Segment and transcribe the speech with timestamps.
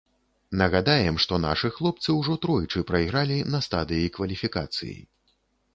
[0.61, 4.97] Нагадаем, што нашы хлопцы ўжо тройчы прайгралі на стадыі кваліфікацыі.